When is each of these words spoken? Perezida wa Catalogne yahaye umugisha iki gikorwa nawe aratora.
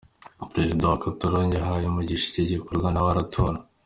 Perezida 0.53 0.83
wa 0.91 1.01
Catalogne 1.05 1.55
yahaye 1.59 1.85
umugisha 1.87 2.25
iki 2.29 2.43
gikorwa 2.51 2.87
nawe 2.89 3.09
aratora. 3.13 3.57